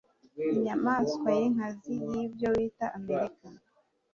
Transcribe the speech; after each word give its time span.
inyamaswa 0.53 1.27
y'inkazi 1.39 1.93
y'ibyo 2.11 2.47
wita 2.55 2.85
amerika 2.97 3.47